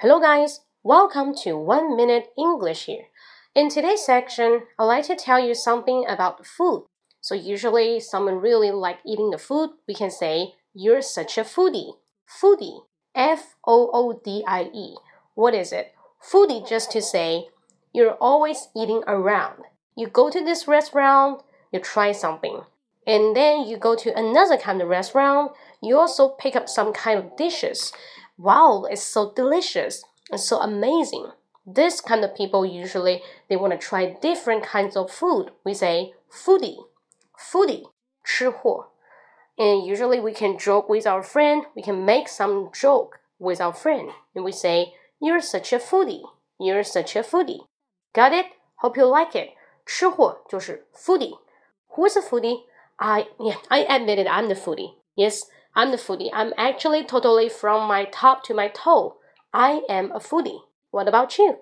[0.00, 0.60] Hello, guys.
[0.82, 3.08] Welcome to One Minute English here.
[3.54, 6.86] In today's section, I'd like to tell you something about food.
[7.20, 11.96] So, usually, someone really like eating the food, we can say, You're such a foodie.
[12.26, 12.80] Foodie.
[13.14, 14.96] F O O D I E.
[15.34, 15.92] What is it?
[16.18, 17.48] Foodie just to say,
[17.92, 19.64] You're always eating around.
[19.98, 21.42] You go to this restaurant,
[21.74, 22.62] you try something.
[23.06, 27.18] And then you go to another kind of restaurant, you also pick up some kind
[27.18, 27.92] of dishes
[28.39, 31.31] wow, it's so delicious and so amazing.
[31.65, 35.51] This kind of people usually they want to try different kinds of food.
[35.63, 36.77] We say foodie,
[37.37, 37.85] foodie,
[38.23, 38.87] 吃货.
[39.57, 43.73] And usually we can joke with our friend, we can make some joke with our
[43.73, 46.23] friend, and we say, You're such a foodie,
[46.59, 47.65] you're such a foodie.
[48.13, 48.47] Got it?
[48.77, 49.51] Hope you like it.
[49.85, 51.37] 吃货就是 foodie.
[51.95, 52.63] Who's a foodie?
[52.97, 54.95] I yeah, I admit it, I'm the foodie.
[55.15, 56.30] Yes, I'm the foodie.
[56.32, 59.16] I'm actually totally from my top to my toe.
[59.52, 60.60] I am a foodie.
[60.90, 61.58] What about you?